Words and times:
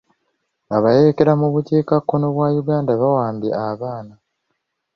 Abayeekera 0.75 1.31
mu 1.41 1.47
bukiikakkono 1.53 2.25
bwa 2.35 2.47
Uganda 2.61 2.91
baawambye 3.01 3.49
abaana. 3.69 4.13